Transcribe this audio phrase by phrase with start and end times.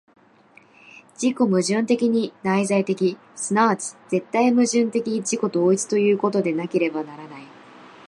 [1.13, 7.43] 自己矛盾的に内在的、即ち絶対矛盾的自己同一ということでなければならない。